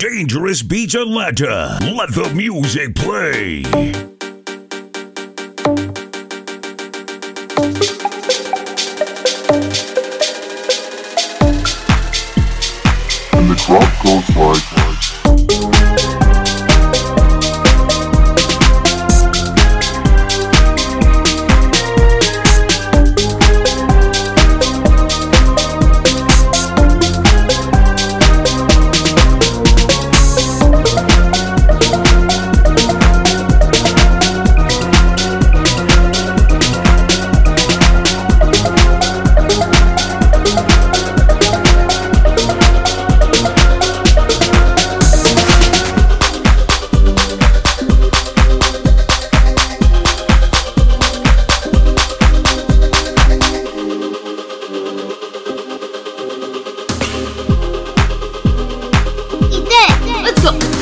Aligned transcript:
Dangerous 0.00 0.62
Beats 0.62 0.94
Atlanta. 0.94 1.78
Let 1.82 2.14
the 2.14 2.32
music 2.34 2.94
play. 2.94 3.64
And 13.34 13.50
the 13.50 13.56
drop 13.66 14.02
goes 14.02 14.36
like. 14.36 14.79
そ！ 60.40 60.79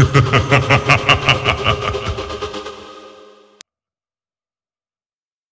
Ha 0.00 0.06
ha 0.06 0.48
ha 0.48 0.58
ha 0.68 0.96
ha 0.96 1.24
ha. 1.26 1.39